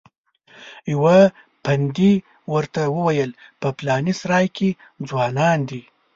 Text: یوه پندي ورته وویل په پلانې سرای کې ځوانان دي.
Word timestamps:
یوه 0.93 1.17
پندي 1.63 2.13
ورته 2.53 2.81
وویل 2.97 3.31
په 3.61 3.67
پلانې 3.77 4.13
سرای 4.19 4.45
کې 4.57 4.69
ځوانان 5.09 5.59
دي. 5.69 5.81